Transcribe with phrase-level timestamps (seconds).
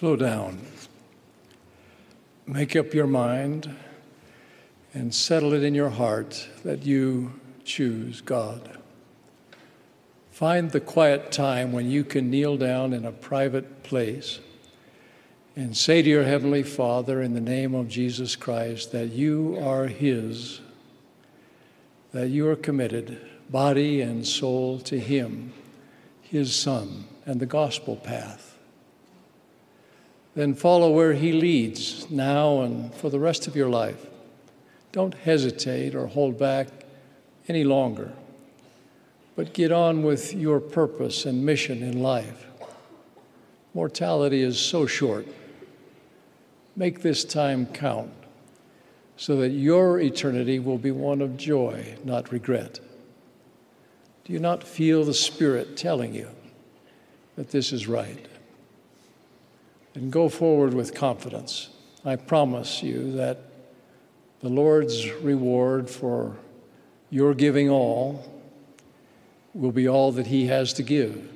[0.00, 0.58] Slow down.
[2.46, 3.76] Make up your mind
[4.94, 8.78] and settle it in your heart that you choose God.
[10.30, 14.40] Find the quiet time when you can kneel down in a private place
[15.54, 19.86] and say to your Heavenly Father, in the name of Jesus Christ, that you are
[19.86, 20.62] His,
[22.12, 25.52] that you are committed, body and soul, to Him,
[26.22, 28.49] His Son, and the gospel path.
[30.34, 34.06] Then follow where He leads now and for the rest of your life.
[34.92, 36.68] Don't hesitate or hold back
[37.48, 38.12] any longer,
[39.36, 42.46] but get on with your purpose and mission in life.
[43.74, 45.26] Mortality is so short.
[46.76, 48.10] Make this time count
[49.16, 52.80] so that your eternity will be one of joy, not regret.
[54.24, 56.28] Do you not feel the Spirit telling you
[57.36, 58.26] that this is right?
[59.94, 61.70] And go forward with confidence.
[62.04, 63.38] I promise you that
[64.40, 66.36] the Lord's reward for
[67.10, 68.24] your giving all
[69.52, 71.28] will be all that He has to give.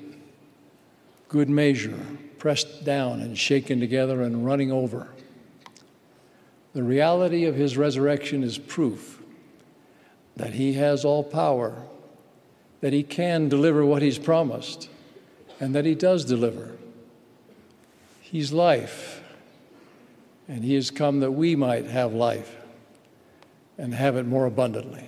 [1.28, 1.98] Good measure,
[2.38, 5.08] pressed down and shaken together and running over.
[6.74, 9.20] The reality of His resurrection is proof
[10.36, 11.82] that He has all power,
[12.80, 14.88] that He can deliver what He's promised,
[15.60, 16.72] and that He does deliver.
[18.34, 19.22] He's life,
[20.48, 22.56] and He has come that we might have life
[23.78, 25.06] and have it more abundantly.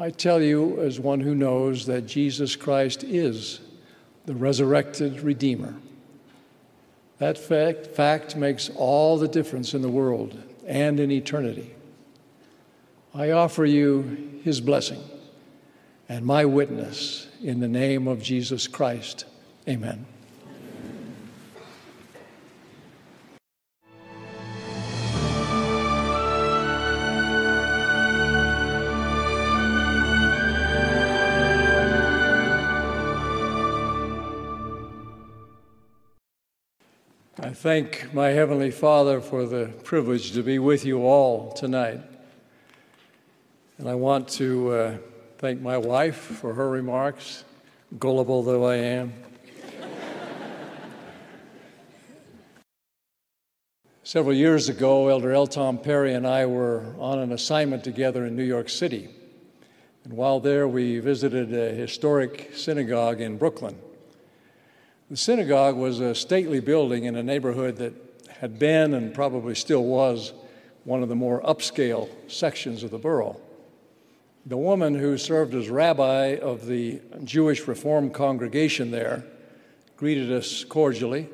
[0.00, 3.60] I tell you, as one who knows that Jesus Christ is
[4.26, 5.76] the resurrected Redeemer,
[7.18, 10.36] that fact, fact makes all the difference in the world
[10.66, 11.72] and in eternity.
[13.14, 15.04] I offer you his blessing
[16.08, 19.24] and my witness in the name of Jesus Christ.
[19.68, 20.04] Amen.
[37.62, 42.00] Thank my Heavenly Father for the privilege to be with you all tonight.
[43.78, 44.96] And I want to uh,
[45.38, 47.44] thank my wife for her remarks,
[48.00, 49.12] gullible though I am.
[54.02, 55.46] Several years ago, Elder L.
[55.46, 59.08] Tom Perry and I were on an assignment together in New York City.
[60.02, 63.78] And while there, we visited a historic synagogue in Brooklyn.
[65.12, 67.92] The synagogue was a stately building in a neighborhood that
[68.30, 70.32] had been and probably still was
[70.84, 73.38] one of the more upscale sections of the borough.
[74.46, 79.22] The woman who served as rabbi of the Jewish Reform congregation there
[79.98, 81.28] greeted us cordially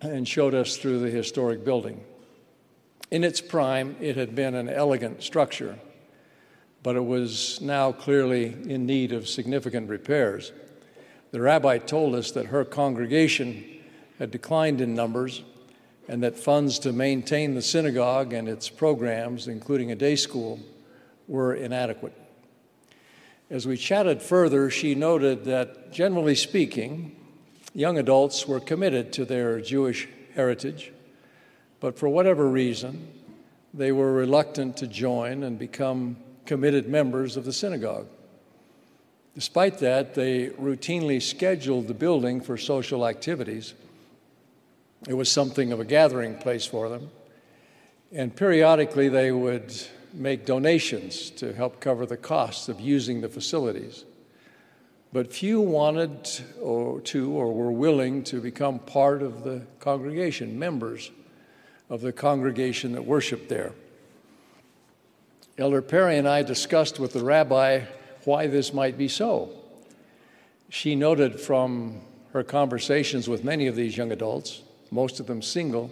[0.00, 2.02] and showed us through the historic building.
[3.10, 5.78] In its prime, it had been an elegant structure,
[6.82, 10.52] but it was now clearly in need of significant repairs.
[11.34, 13.64] The rabbi told us that her congregation
[14.20, 15.42] had declined in numbers
[16.06, 20.60] and that funds to maintain the synagogue and its programs, including a day school,
[21.26, 22.16] were inadequate.
[23.50, 27.16] As we chatted further, she noted that, generally speaking,
[27.74, 30.06] young adults were committed to their Jewish
[30.36, 30.92] heritage,
[31.80, 33.08] but for whatever reason,
[33.74, 38.06] they were reluctant to join and become committed members of the synagogue.
[39.34, 43.74] Despite that, they routinely scheduled the building for social activities.
[45.08, 47.10] It was something of a gathering place for them.
[48.12, 49.74] And periodically, they would
[50.12, 54.04] make donations to help cover the costs of using the facilities.
[55.12, 56.28] But few wanted
[56.60, 61.10] or to or were willing to become part of the congregation, members
[61.90, 63.72] of the congregation that worshiped there.
[65.58, 67.82] Elder Perry and I discussed with the rabbi
[68.26, 69.50] why this might be so.
[70.68, 72.00] She noted from
[72.32, 75.90] her conversations with many of these young adults, most of them single,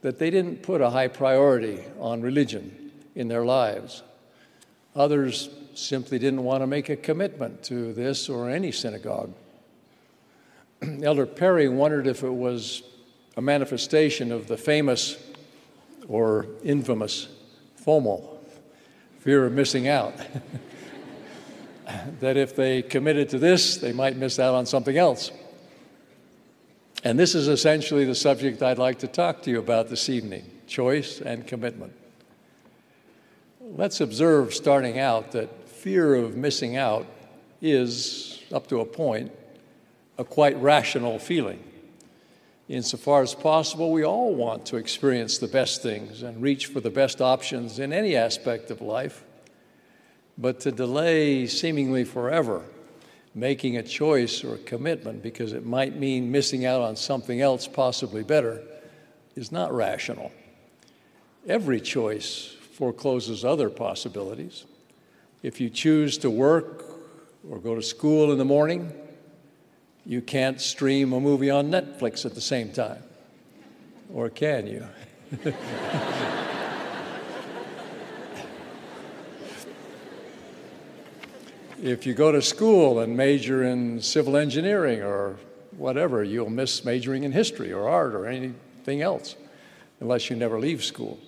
[0.00, 4.02] that they didn't put a high priority on religion in their lives.
[4.96, 9.32] Others simply didn't want to make a commitment to this or any synagogue.
[11.02, 12.82] Elder Perry wondered if it was
[13.36, 15.16] a manifestation of the famous
[16.08, 17.28] or infamous
[17.84, 18.38] FOMO,
[19.20, 20.14] fear of missing out.
[22.20, 25.30] that if they committed to this, they might miss out on something else.
[27.04, 30.48] And this is essentially the subject I'd like to talk to you about this evening
[30.66, 31.92] choice and commitment.
[33.60, 37.06] Let's observe, starting out, that fear of missing out
[37.60, 39.32] is, up to a point,
[40.18, 41.62] a quite rational feeling.
[42.68, 46.90] Insofar as possible, we all want to experience the best things and reach for the
[46.90, 49.24] best options in any aspect of life.
[50.42, 52.64] But to delay seemingly forever
[53.32, 57.68] making a choice or a commitment because it might mean missing out on something else
[57.68, 58.60] possibly better
[59.36, 60.32] is not rational.
[61.46, 64.64] Every choice forecloses other possibilities.
[65.44, 66.84] If you choose to work
[67.48, 68.92] or go to school in the morning,
[70.04, 73.04] you can't stream a movie on Netflix at the same time.
[74.12, 74.86] Or can you?
[81.82, 85.36] if you go to school and major in civil engineering or
[85.76, 89.34] whatever, you'll miss majoring in history or art or anything else
[89.98, 91.18] unless you never leave school.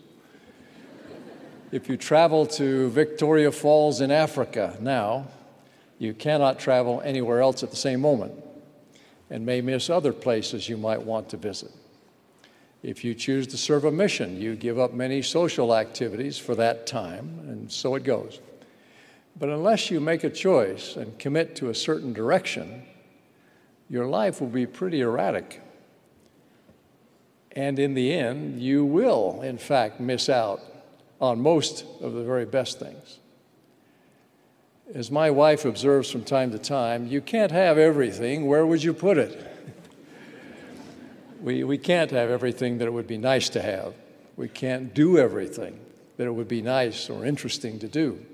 [1.73, 5.27] If you travel to Victoria Falls in Africa now,
[5.99, 8.33] you cannot travel anywhere else at the same moment
[9.31, 11.73] and may miss other places you might want to visit.
[12.85, 16.87] If you choose to serve a mission, you give up many social activities for that
[16.87, 18.41] time, and so it goes.
[19.37, 22.85] But unless you make a choice and commit to a certain direction,
[23.91, 25.61] your life will be pretty erratic.
[27.53, 30.61] And in the end, you will, in fact, miss out
[31.21, 33.19] on most of the very best things.
[34.93, 38.47] As my wife observes from time to time, you can't have everything.
[38.47, 39.51] Where would you put it?
[41.41, 43.95] we, we can't have everything that it would be nice to have.
[44.37, 45.79] We can't do everything
[46.17, 48.25] that it would be nice or interesting to do.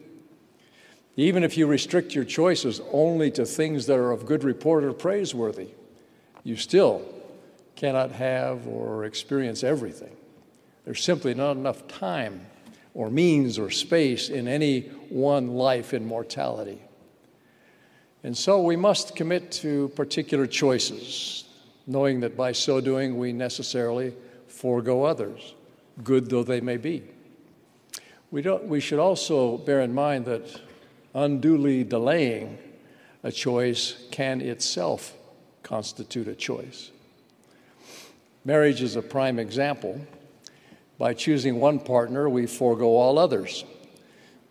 [1.21, 4.95] Even if you restrict your choices only to things that are of good report or
[4.95, 5.69] praiseworthy,
[6.45, 7.05] you still
[7.77, 10.17] cannot have or experience everything.
[10.87, 12.47] There's simply not enough time
[12.95, 14.81] or means or space in any
[15.11, 16.81] one life in mortality.
[18.25, 21.45] And so we must commit to particular choices,
[21.87, 24.15] knowing that by so doing we necessarily
[24.47, 25.55] forego others,
[26.03, 27.03] good though they may be.
[28.31, 30.70] We, don't, we should also bear in mind that
[31.15, 32.59] unduly delaying
[33.23, 35.15] a choice can itself
[35.63, 36.91] constitute a choice.
[38.45, 40.01] Marriage is a prime example.
[40.99, 43.65] By choosing one partner, we forego all others.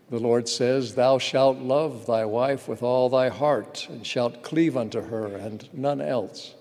[0.09, 4.75] The Lord says, Thou shalt love thy wife with all thy heart, and shalt cleave
[4.75, 6.55] unto her, and none else.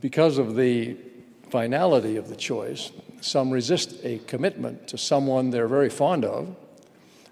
[0.00, 0.96] Because of the
[1.50, 6.54] finality of the choice, some resist a commitment to someone they're very fond of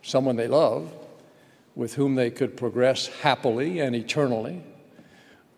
[0.05, 0.93] someone they love,
[1.75, 4.63] with whom they could progress happily and eternally,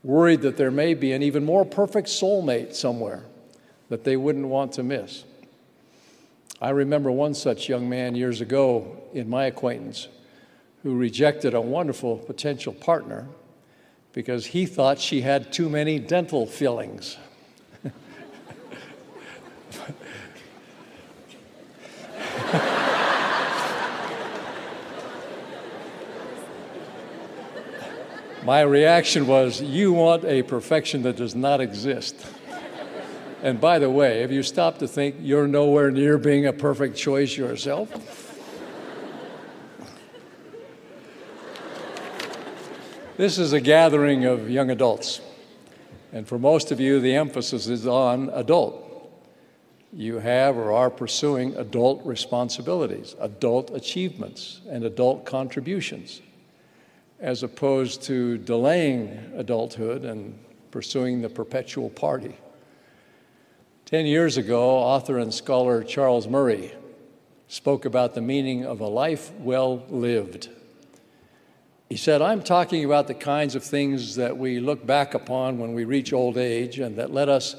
[0.03, 3.25] worried that there may be an even more perfect soulmate somewhere
[3.89, 5.25] that they wouldn't want to miss.
[6.61, 10.09] I remember one such young man years ago in my acquaintance
[10.83, 13.27] who rejected a wonderful potential partner
[14.13, 17.19] because he thought she had too many dental fillings.
[28.47, 32.15] My reaction was, You want a perfection that does not exist.
[33.43, 36.97] and by the way, have you stopped to think you're nowhere near being a perfect
[36.97, 37.91] choice yourself?
[43.17, 45.21] this is a gathering of young adults.
[46.13, 49.11] And for most of you, the emphasis is on adult.
[49.93, 56.21] You have or are pursuing adult responsibilities, adult achievements, and adult contributions
[57.21, 60.39] as opposed to delaying adulthood and
[60.71, 62.37] pursuing the perpetual party.
[63.87, 66.73] Ten years ago, author and scholar Charles Murray
[67.49, 70.49] spoke about the meaning of a life well lived.
[71.89, 75.73] He said, I'm talking about the kinds of things that we look back upon when
[75.73, 77.55] we reach old age and that let us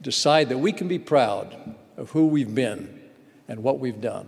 [0.00, 3.02] decide that we can be proud of who we've been
[3.48, 4.26] and what we've done.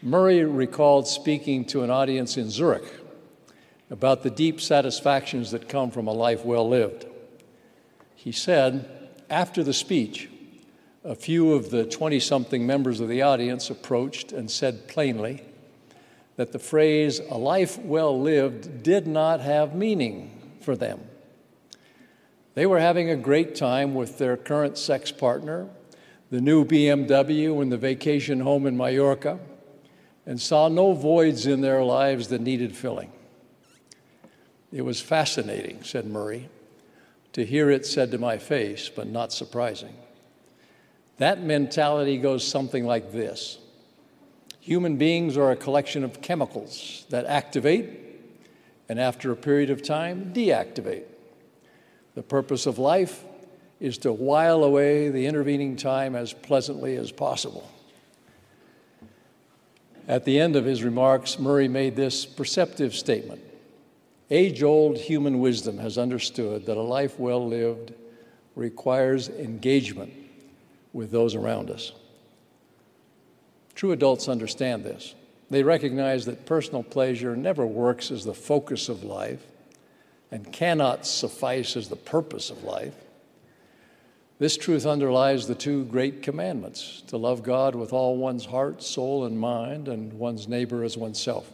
[0.00, 3.01] Murray recalled speaking to an audience in Zurich
[3.92, 7.04] about the deep satisfactions that come from a life well lived.
[8.14, 8.88] He said,
[9.28, 10.30] after the speech,
[11.04, 15.42] a few of the 20 something members of the audience approached and said plainly
[16.36, 20.98] that the phrase, a life well lived, did not have meaning for them.
[22.54, 25.68] They were having a great time with their current sex partner,
[26.30, 29.38] the new BMW, and the vacation home in Mallorca,
[30.24, 33.12] and saw no voids in their lives that needed filling.
[34.72, 36.48] It was fascinating, said Murray,
[37.34, 39.94] to hear it said to my face, but not surprising.
[41.18, 43.58] That mentality goes something like this
[44.60, 47.90] Human beings are a collection of chemicals that activate
[48.88, 51.04] and, after a period of time, deactivate.
[52.14, 53.24] The purpose of life
[53.80, 57.68] is to while away the intervening time as pleasantly as possible.
[60.06, 63.40] At the end of his remarks, Murray made this perceptive statement
[64.32, 67.92] Age old human wisdom has understood that a life well lived
[68.56, 70.10] requires engagement
[70.94, 71.92] with those around us.
[73.74, 75.14] True adults understand this.
[75.50, 79.44] They recognize that personal pleasure never works as the focus of life
[80.30, 82.94] and cannot suffice as the purpose of life.
[84.38, 89.26] This truth underlies the two great commandments to love God with all one's heart, soul,
[89.26, 91.52] and mind, and one's neighbor as oneself.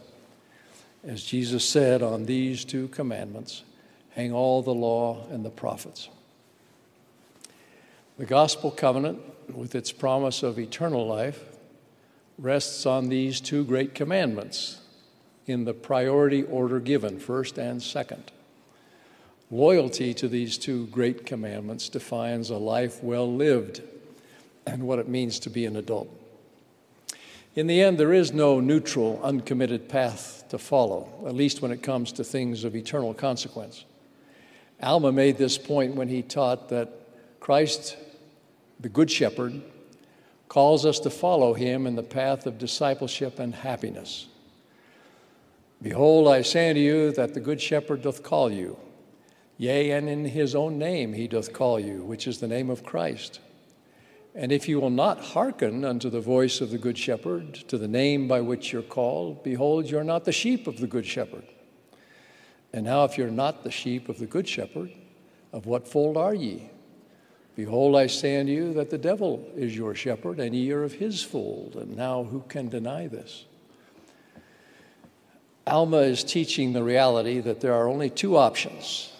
[1.03, 3.63] As Jesus said, on these two commandments
[4.11, 6.09] hang all the law and the prophets.
[8.17, 9.21] The gospel covenant,
[9.55, 11.41] with its promise of eternal life,
[12.37, 14.81] rests on these two great commandments
[15.47, 18.31] in the priority order given, first and second.
[19.49, 23.81] Loyalty to these two great commandments defines a life well lived
[24.67, 26.18] and what it means to be an adult.
[27.55, 31.83] In the end, there is no neutral, uncommitted path to follow, at least when it
[31.83, 33.85] comes to things of eternal consequence.
[34.81, 36.89] Alma made this point when he taught that
[37.39, 37.97] Christ
[38.79, 39.61] the Good Shepherd,
[40.47, 44.27] calls us to follow him in the path of discipleship and happiness.
[45.81, 48.77] Behold, I say unto you that the Good Shepherd doth call you,
[49.57, 52.83] yea, and in his own name he doth call you, which is the name of
[52.83, 53.39] Christ.
[54.39, 57.89] And if you will not hearken unto the voice of the Good Shepherd, to the
[57.89, 61.43] name by which you're called, behold, you're not the sheep of the Good Shepherd.
[62.71, 64.93] And now, if you're not the sheep of the Good Shepherd,
[65.51, 66.69] of what fold are ye?
[67.57, 70.93] Behold, I say unto you that the devil is your shepherd, and ye are of
[70.93, 71.75] his fold.
[71.75, 73.43] And now who can deny this?
[75.67, 79.11] Alma is teaching the reality that there are only two options,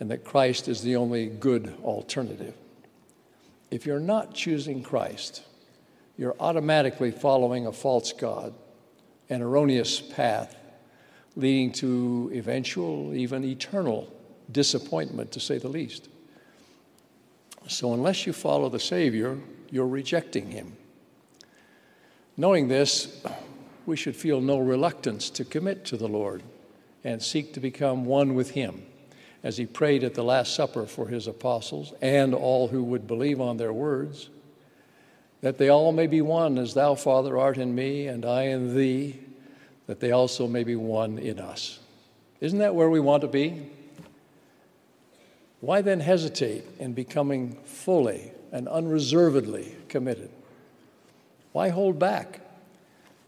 [0.00, 2.54] and that Christ is the only good alternative.
[3.70, 5.42] If you're not choosing Christ,
[6.16, 8.54] you're automatically following a false God,
[9.28, 10.56] an erroneous path
[11.34, 14.12] leading to eventual, even eternal
[14.50, 16.08] disappointment, to say the least.
[17.68, 19.38] So, unless you follow the Savior,
[19.70, 20.76] you're rejecting Him.
[22.36, 23.22] Knowing this,
[23.84, 26.42] we should feel no reluctance to commit to the Lord
[27.04, 28.86] and seek to become one with Him,
[29.46, 33.40] as He prayed at the Last Supper for His apostles and all who would believe
[33.40, 34.28] on their words,
[35.40, 38.74] that they all may be one, as Thou, Father, art in me, and I in
[38.74, 39.20] Thee,
[39.86, 41.78] that they also may be one in us.
[42.40, 43.70] Isn't that where we want to be?
[45.60, 50.30] Why then hesitate in becoming fully and unreservedly committed?
[51.52, 52.40] Why hold back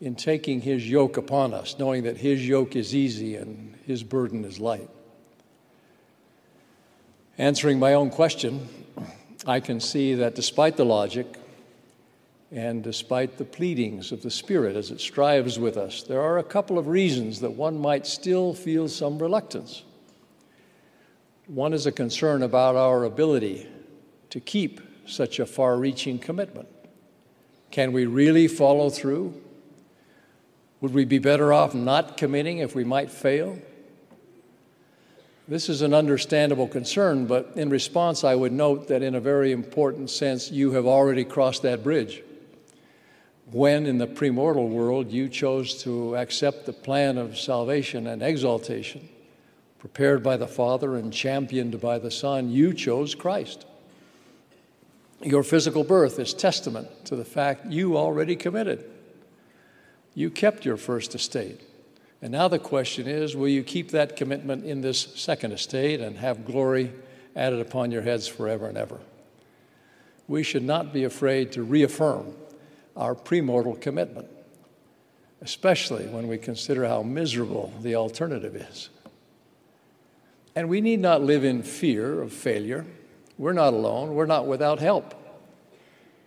[0.00, 4.44] in taking his yoke upon us, knowing that his yoke is easy and his burden
[4.44, 4.90] is light?
[7.38, 8.68] Answering my own question,
[9.46, 11.36] I can see that despite the logic
[12.50, 16.42] and despite the pleadings of the Spirit as it strives with us, there are a
[16.42, 19.84] couple of reasons that one might still feel some reluctance.
[21.46, 23.68] One is a concern about our ability
[24.30, 26.68] to keep such a far reaching commitment.
[27.70, 29.40] Can we really follow through?
[30.80, 33.60] Would we be better off not committing if we might fail?
[35.48, 39.50] This is an understandable concern, but in response, I would note that in a very
[39.50, 42.22] important sense, you have already crossed that bridge.
[43.50, 49.08] When in the premortal world you chose to accept the plan of salvation and exaltation,
[49.78, 53.64] prepared by the Father and championed by the Son, you chose Christ.
[55.22, 58.84] Your physical birth is testament to the fact you already committed.
[60.14, 61.62] You kept your first estate.
[62.20, 66.16] And now the question is will you keep that commitment in this second estate and
[66.18, 66.92] have glory
[67.36, 68.98] added upon your heads forever and ever?
[70.26, 72.34] We should not be afraid to reaffirm
[72.96, 74.28] our premortal commitment,
[75.40, 78.90] especially when we consider how miserable the alternative is.
[80.56, 82.84] And we need not live in fear of failure.
[83.38, 85.14] We're not alone, we're not without help.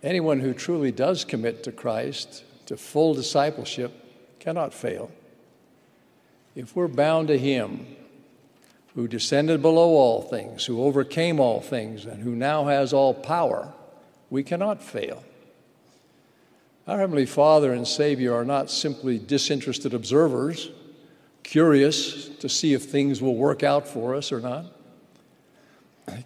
[0.01, 3.91] Anyone who truly does commit to Christ, to full discipleship,
[4.39, 5.11] cannot fail.
[6.55, 7.85] If we're bound to Him,
[8.95, 13.73] who descended below all things, who overcame all things, and who now has all power,
[14.29, 15.23] we cannot fail.
[16.87, 20.69] Our Heavenly Father and Savior are not simply disinterested observers
[21.43, 24.65] curious to see if things will work out for us or not.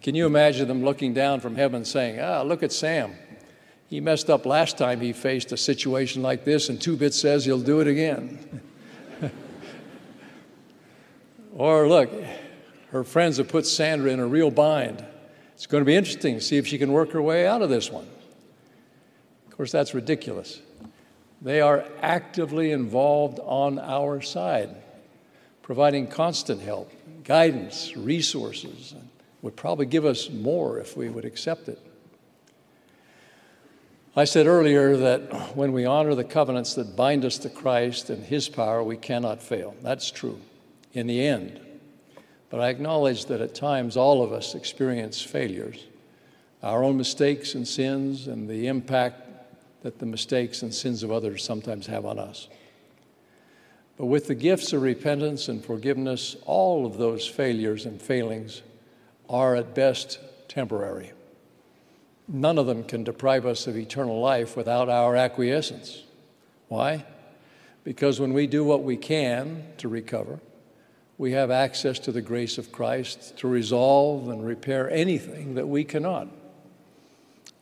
[0.02, 3.14] Can you imagine them looking down from heaven saying, Ah, look at Sam.
[3.88, 7.44] He messed up last time he faced a situation like this, and Two Bit says
[7.44, 8.60] he'll do it again.
[11.56, 12.10] or look,
[12.90, 15.04] Her friends have put Sandra in a real bind.
[15.54, 17.68] It's going to be interesting to see if she can work her way out of
[17.68, 18.06] this one.
[19.46, 20.60] Of course, that's ridiculous.
[21.42, 24.70] They are actively involved on our side,
[25.62, 26.92] providing constant help,
[27.24, 29.08] guidance, resources, and
[29.42, 31.80] would probably give us more if we would accept it.
[34.14, 38.24] I said earlier that when we honor the covenants that bind us to Christ and
[38.24, 39.74] His power, we cannot fail.
[39.82, 40.40] That's true
[40.96, 41.60] in the end.
[42.48, 45.84] But I acknowledge that at times all of us experience failures,
[46.62, 49.28] our own mistakes and sins, and the impact
[49.82, 52.48] that the mistakes and sins of others sometimes have on us.
[53.98, 58.62] But with the gifts of repentance and forgiveness, all of those failures and failings
[59.28, 61.12] are at best temporary.
[62.26, 66.04] None of them can deprive us of eternal life without our acquiescence.
[66.68, 67.04] Why?
[67.84, 70.40] Because when we do what we can to recover,
[71.18, 75.84] we have access to the grace of Christ to resolve and repair anything that we
[75.84, 76.28] cannot.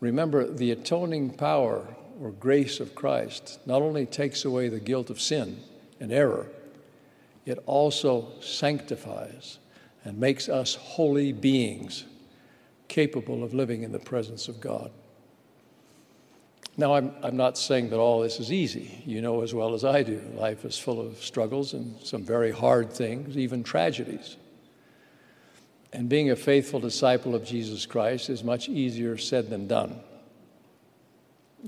[0.00, 1.86] Remember, the atoning power
[2.20, 5.60] or grace of Christ not only takes away the guilt of sin
[6.00, 6.48] and error,
[7.46, 9.58] it also sanctifies
[10.04, 12.04] and makes us holy beings
[12.88, 14.90] capable of living in the presence of God.
[16.76, 19.02] Now, I'm, I'm not saying that all this is easy.
[19.06, 22.50] You know as well as I do, life is full of struggles and some very
[22.50, 24.36] hard things, even tragedies.
[25.92, 30.00] And being a faithful disciple of Jesus Christ is much easier said than done.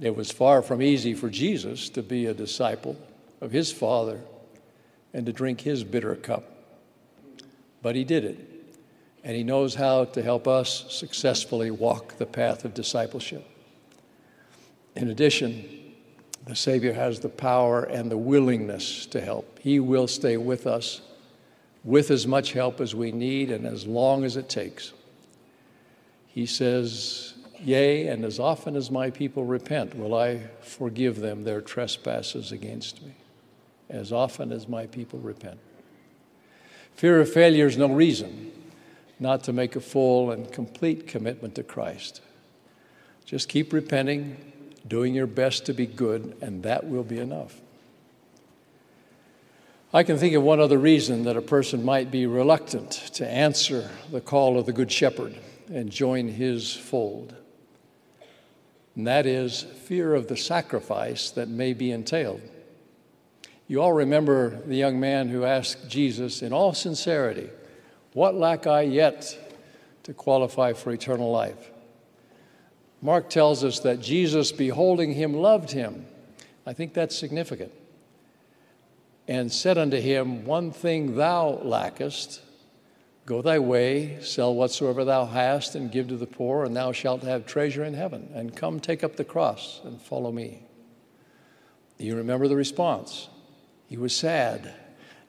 [0.01, 2.97] It was far from easy for Jesus to be a disciple
[3.41, 4.21] of his Father
[5.15, 6.45] and to drink his bitter cup.
[7.81, 8.57] But he did it
[9.27, 13.45] and He knows how to help us successfully walk the path of discipleship.
[14.97, 15.69] In addition,
[16.47, 19.59] the Savior has the power and the willingness to help.
[19.59, 21.03] He will stay with us
[21.85, 24.93] with as much help as we need and as long as it takes.
[26.27, 31.61] He says, Yea, and as often as my people repent, will I forgive them their
[31.61, 33.15] trespasses against me.
[33.89, 35.59] As often as my people repent.
[36.95, 38.51] Fear of failure is no reason
[39.21, 42.21] not to make a full and complete commitment to Christ.
[43.25, 44.37] Just keep repenting,
[44.87, 47.61] doing your best to be good, and that will be enough.
[49.93, 53.91] I can think of one other reason that a person might be reluctant to answer
[54.11, 55.37] the call of the Good Shepherd
[55.73, 57.35] and join his fold.
[58.95, 62.41] And that is fear of the sacrifice that may be entailed.
[63.69, 67.51] You all remember the young man who asked Jesus in all sincerity,
[68.13, 69.37] what lack I yet
[70.05, 71.71] to qualify for eternal life?
[73.07, 76.07] Mark tells us that Jesus, beholding him, loved him.
[76.67, 77.71] I think that's significant.
[79.29, 82.43] And said unto him, One thing thou lackest.
[83.25, 87.23] Go thy way, sell whatsoever thou hast, and give to the poor, and thou shalt
[87.23, 88.29] have treasure in heaven.
[88.35, 90.65] And come take up the cross and follow me.
[91.99, 93.29] Do you remember the response.
[93.87, 94.75] He was sad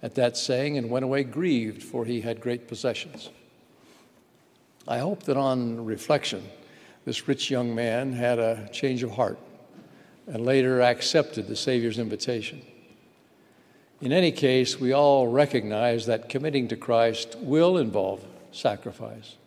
[0.02, 3.30] at that saying and went away grieved, for he had great possessions.
[4.88, 6.44] I hope that on reflection,
[7.08, 9.40] this rich young man had a change of heart
[10.28, 12.62] and later accepted the Savior's invitation.
[14.02, 19.38] In any case, we all recognize that committing to Christ will involve sacrifice.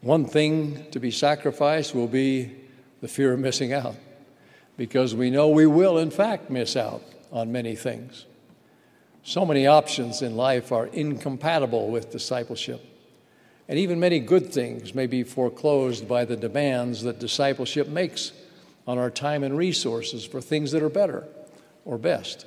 [0.00, 2.50] One thing to be sacrificed will be
[3.00, 3.94] the fear of missing out,
[4.76, 8.26] because we know we will, in fact, miss out on many things.
[9.22, 12.84] So many options in life are incompatible with discipleship.
[13.70, 18.32] And even many good things may be foreclosed by the demands that discipleship makes
[18.84, 21.28] on our time and resources for things that are better
[21.84, 22.46] or best.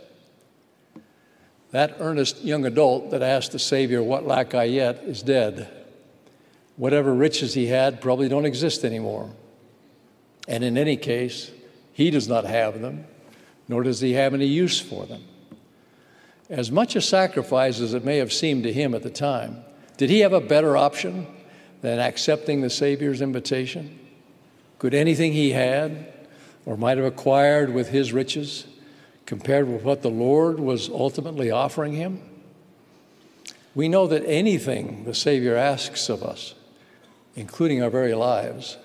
[1.71, 5.69] That earnest young adult that asked the Savior, What lack I yet, is dead.
[6.75, 9.31] Whatever riches he had probably don't exist anymore.
[10.45, 11.51] And in any case,
[11.93, 13.05] he does not have them,
[13.69, 15.23] nor does he have any use for them.
[16.49, 19.63] As much a sacrifice as it may have seemed to him at the time,
[19.97, 21.27] did he have a better option
[21.81, 23.99] than accepting the Savior's invitation?
[24.79, 26.13] Could anything he had
[26.65, 28.65] or might have acquired with his riches
[29.25, 32.21] compared with what the Lord was ultimately offering him?
[33.75, 36.53] We know that anything the Savior asks of us,
[37.35, 38.77] including our very lives,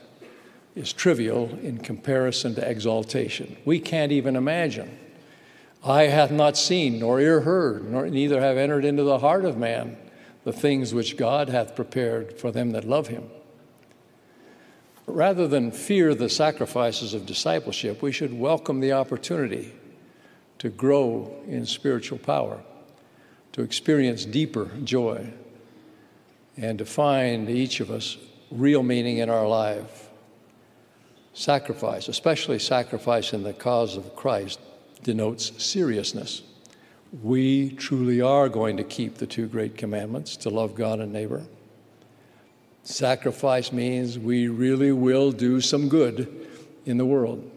[0.74, 3.56] is trivial in comparison to exaltation.
[3.64, 4.98] We can't even imagine
[5.84, 9.56] Eye hath not seen, nor ear heard, nor neither have entered into the heart of
[9.56, 9.96] man
[10.48, 13.28] the things which God hath prepared for them that love him.
[15.06, 19.74] Rather than fear the sacrifices of discipleship, we should welcome the opportunity
[20.56, 22.62] to grow in spiritual power,
[23.52, 25.30] to experience deeper joy,
[26.56, 28.16] and to find each of us
[28.50, 30.08] real meaning in our life.
[31.34, 34.58] Sacrifice, especially sacrifice in the cause of Christ,
[35.02, 36.40] denotes seriousness.
[37.22, 41.44] We truly are going to keep the two great commandments to love God and neighbor.
[42.82, 46.46] Sacrifice means we really will do some good
[46.84, 47.50] in the world.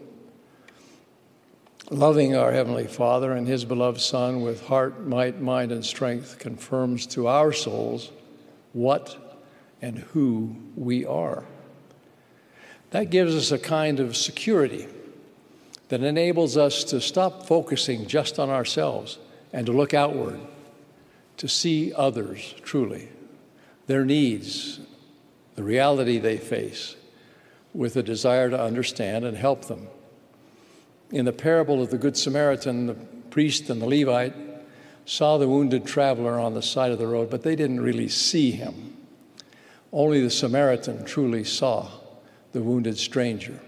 [1.90, 7.06] Loving our Heavenly Father and His beloved Son with heart, might, mind, and strength confirms
[7.08, 8.10] to our souls
[8.72, 9.40] what
[9.82, 11.44] and who we are.
[12.90, 14.86] That gives us a kind of security
[15.88, 19.18] that enables us to stop focusing just on ourselves
[19.52, 20.40] and to look outward,
[21.36, 23.08] to see others truly,
[23.86, 24.80] their needs,
[25.54, 26.96] the reality they face,
[27.74, 29.88] with a desire to understand and help them.
[31.10, 32.94] In the parable of the Good Samaritan, the
[33.30, 34.34] priest and the Levite
[35.04, 38.52] saw the wounded traveler on the side of the road, but they didn't really see
[38.52, 38.96] him.
[39.92, 41.88] Only the Samaritan truly saw
[42.52, 43.60] the wounded stranger.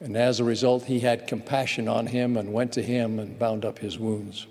[0.00, 3.64] And as a result, he had compassion on him and went to him and bound
[3.64, 4.46] up his wounds.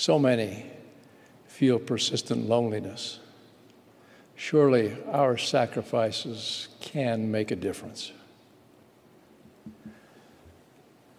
[0.00, 0.64] So many
[1.44, 3.18] feel persistent loneliness.
[4.34, 8.10] Surely our sacrifices can make a difference.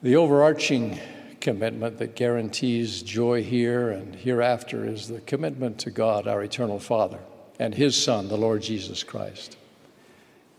[0.01, 0.99] The overarching
[1.39, 7.19] commitment that guarantees joy here and hereafter is the commitment to God, our eternal Father,
[7.59, 9.57] and His Son, the Lord Jesus Christ.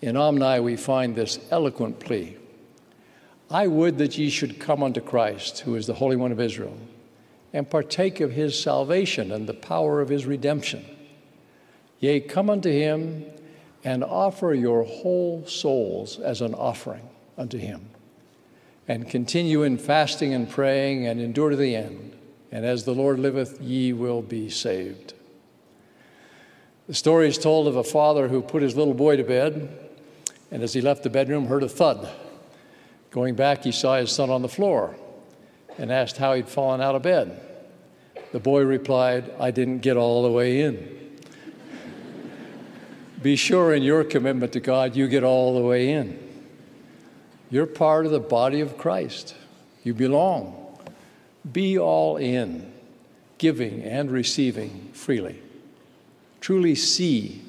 [0.01, 2.37] In Omni, we find this eloquent plea
[3.51, 6.79] I would that ye should come unto Christ, who is the Holy One of Israel,
[7.53, 10.85] and partake of his salvation and the power of his redemption.
[12.01, 13.25] Yea, come unto him
[13.85, 17.91] and offer your whole souls as an offering unto him,
[18.89, 22.17] and continue in fasting and praying, and endure to the end.
[22.51, 25.15] And as the Lord liveth, ye will be saved.
[26.87, 29.83] The story is told of a father who put his little boy to bed
[30.53, 32.07] and as he left the bedroom, heard a thud.
[33.11, 34.95] Going back, he saw his son on the floor
[35.79, 37.41] and asked how he'd fallen out of bed.
[38.33, 41.19] The boy replied, I didn't get all the way in.
[43.23, 46.19] Be sure in your commitment to God, you get all the way in.
[47.51, 49.35] You're part of the body of Christ.
[49.83, 50.59] You belong.
[51.51, 52.73] Be all in,
[53.39, 55.41] giving and receiving freely.
[56.41, 57.43] Truly see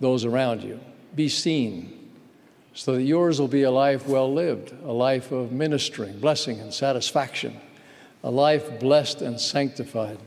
[0.00, 0.80] those around you.
[1.14, 2.00] Be seen
[2.72, 6.72] so that yours will be a life well lived, a life of ministering, blessing, and
[6.72, 7.60] satisfaction,
[8.22, 10.18] a life blessed and sanctified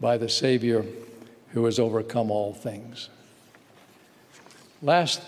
[0.00, 0.84] by the Savior
[1.52, 3.08] who has overcome all things.
[4.82, 5.20] Last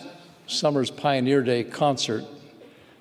[0.47, 2.25] summer's Pioneer Day concert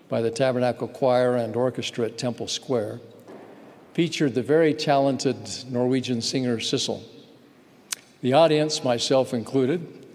[0.09, 2.99] by the Tabernacle Choir and Orchestra at Temple Square
[3.93, 5.37] featured the very talented
[5.69, 7.03] Norwegian singer Sissel.
[8.21, 10.05] The audience, myself included,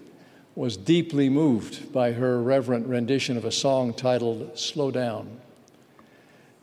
[0.55, 5.39] was deeply moved by her reverent rendition of a song titled Slow Down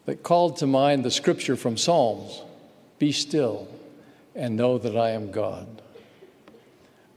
[0.06, 2.42] that called to mind the scripture from Psalms
[2.98, 3.68] Be still
[4.34, 5.82] and know that I am God.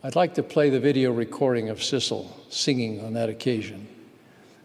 [0.04, 3.88] I'd like to play the video recording of Sissel singing on that occasion.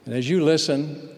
[0.04, 1.08] And as you listen,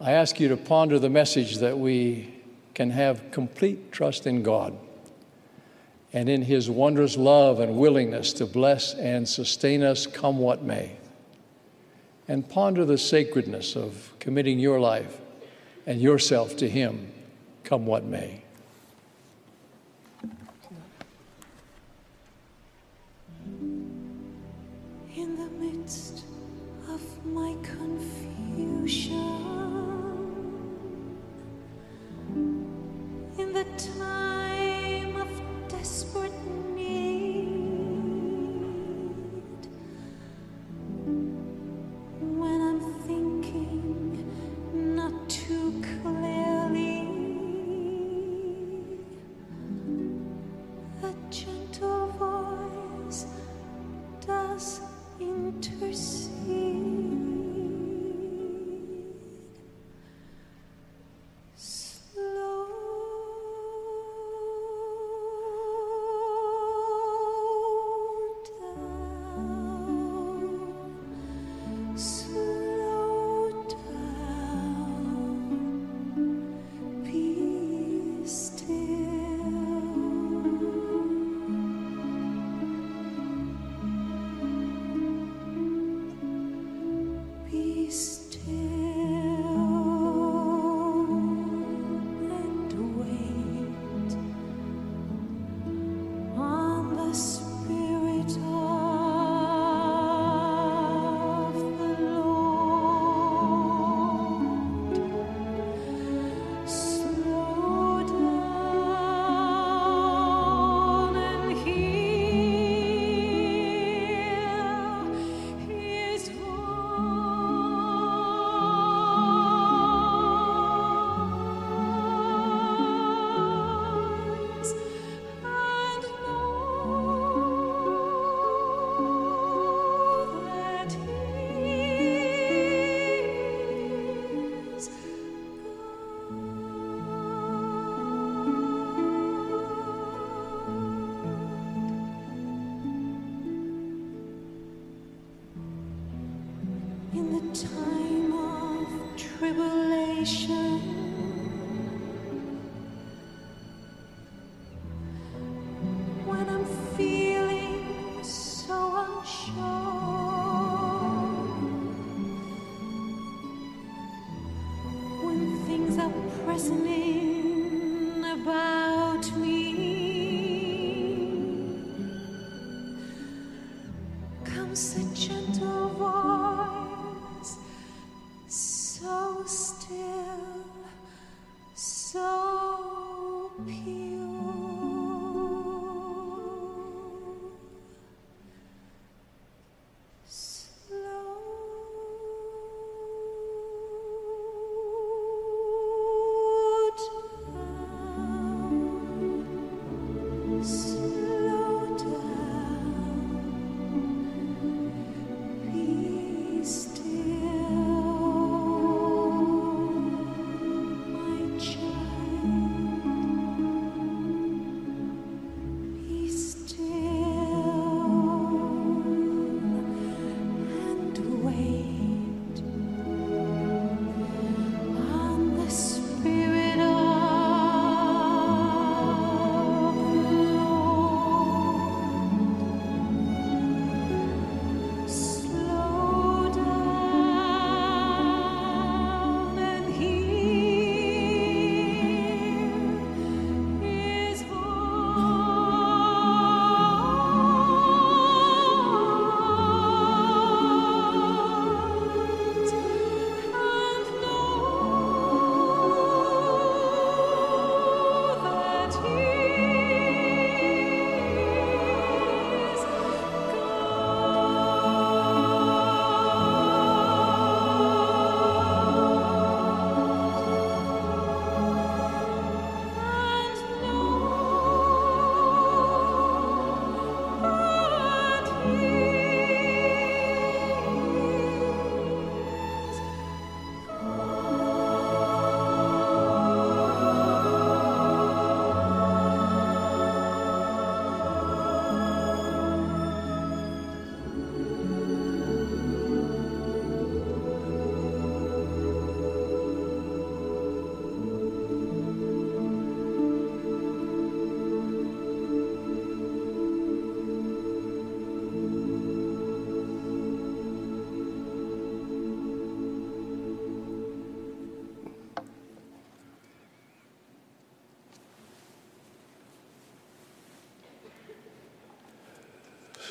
[0.00, 2.34] I ask you to ponder the message that we
[2.74, 4.76] can have complete trust in God
[6.12, 10.96] and in his wondrous love and willingness to bless and sustain us come what may.
[12.26, 15.18] And ponder the sacredness of committing your life
[15.88, 17.10] and yourself to him
[17.64, 18.42] come what may.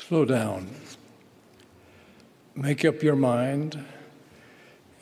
[0.08, 0.70] Slow down.
[2.54, 3.84] Make up your mind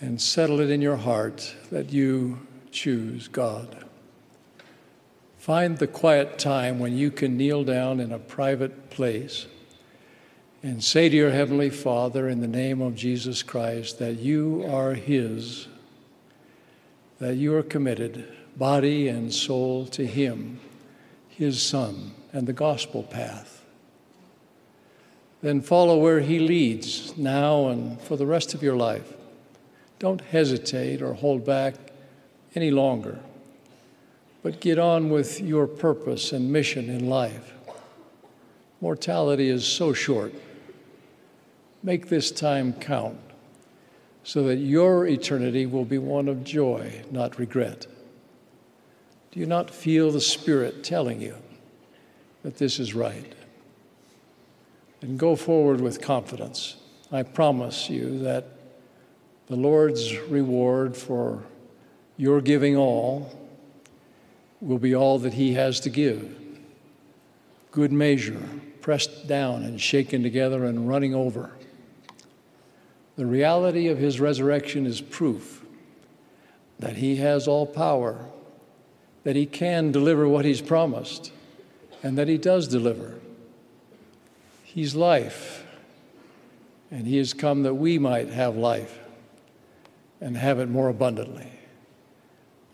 [0.01, 3.85] and settle it in your heart that you choose God.
[5.39, 9.47] Find the quiet time when you can kneel down in a private place
[10.65, 14.95] and say to your Heavenly Father, in the name of Jesus Christ, that you are
[14.95, 15.69] His,
[17.21, 20.59] that you are committed, body and soul, to Him,
[21.29, 23.57] His Son, and the gospel path.
[25.47, 29.13] Then follow where He leads now and for the rest of your life.
[30.01, 31.77] Don't hesitate or hold back
[32.57, 33.21] any longer,
[34.43, 37.53] but get on with your purpose and mission in life.
[38.81, 40.35] Mortality is so short.
[41.81, 43.21] Make this time count
[44.25, 47.87] so that your eternity will be one of joy, not regret.
[49.31, 51.37] Do you not feel the Spirit telling you
[52.43, 53.33] that this is right?
[55.07, 56.75] And go forward with confidence.
[57.13, 58.45] I promise you that
[59.47, 61.45] the Lord's reward for
[62.17, 63.31] your giving all
[64.61, 66.37] will be all that He has to give.
[67.71, 68.43] Good measure,
[68.81, 71.53] pressed down and shaken together and running over.
[73.15, 75.65] The reality of His resurrection is proof
[76.81, 78.25] that He has all power,
[79.23, 81.31] that He can deliver what He's promised,
[82.03, 83.21] and that He does deliver.
[84.77, 85.65] He's life,
[86.91, 88.99] and He has come that we might have life
[90.21, 91.51] and have it more abundantly.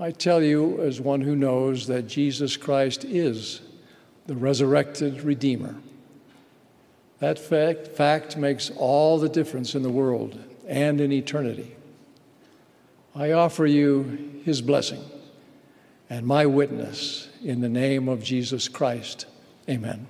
[0.00, 3.60] I tell you, as one who knows that Jesus Christ is
[4.26, 5.76] the resurrected Redeemer,
[7.20, 11.76] that fact, fact makes all the difference in the world and in eternity.
[13.14, 15.04] I offer you His blessing
[16.10, 19.26] and my witness in the name of Jesus Christ.
[19.68, 20.08] Amen.